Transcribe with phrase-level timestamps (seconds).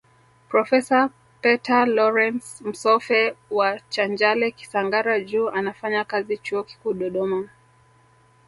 [0.49, 1.09] Profesa
[1.43, 7.49] Pater Lawrance Msoffe wa Chanjale Kisangara juu anafanya kazi Chuo Kikuu Dodoma